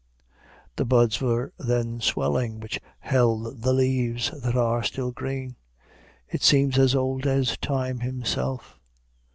The 0.77 0.83
buds 0.85 1.21
were 1.21 1.53
then 1.59 1.99
swelling 2.01 2.59
which 2.59 2.79
held 3.01 3.61
the 3.61 3.71
leaves 3.71 4.31
that 4.41 4.55
are 4.55 4.81
still 4.81 5.11
green. 5.11 5.57
It 6.27 6.41
seems 6.41 6.79
as 6.79 6.95
old 6.95 7.27
as 7.27 7.55
Time 7.57 7.99
himself. 7.99 8.79